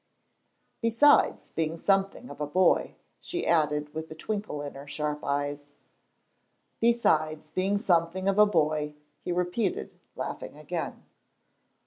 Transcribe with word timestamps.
"Besides 0.81 1.51
being 1.51 1.77
something 1.77 2.31
of 2.31 2.41
a 2.41 2.47
boy," 2.47 2.95
she 3.19 3.45
added, 3.45 3.93
with 3.93 4.09
a 4.09 4.15
twinkle 4.15 4.63
in 4.63 4.73
her 4.73 4.87
sharp 4.87 5.23
eyes. 5.23 5.75
"Besides 6.79 7.51
being 7.51 7.77
something 7.77 8.27
of 8.27 8.39
a 8.39 8.47
boy," 8.47 8.95
he 9.23 9.31
repeated, 9.31 9.99
laughing 10.15 10.57
again. 10.57 11.05